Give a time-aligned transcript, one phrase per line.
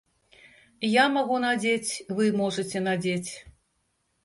[0.91, 1.91] Я магу надзець,
[2.21, 3.31] вы можаце надзець.